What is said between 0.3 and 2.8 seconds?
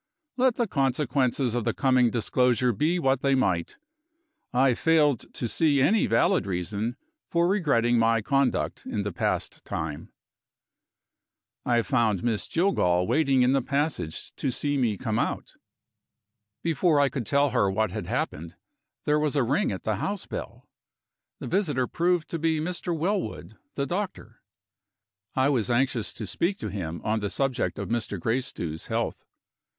let the consequences of the coming disclosure